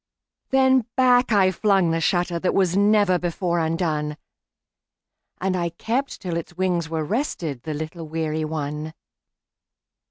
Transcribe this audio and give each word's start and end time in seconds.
Then 0.49 0.87
back 0.95 1.31
I 1.31 1.51
flung 1.51 1.91
the 1.91 1.99
shutterThat 2.01 2.55
was 2.55 2.75
never 2.75 3.19
before 3.19 3.59
undone, 3.59 4.17
And 5.39 5.55
I 5.55 5.69
kept 5.69 6.21
till 6.21 6.37
its 6.37 6.57
wings 6.57 6.89
were 6.89 7.05
restedThe 7.05 7.75
little 7.77 8.07
weary 8.07 8.43
one. 8.43 8.95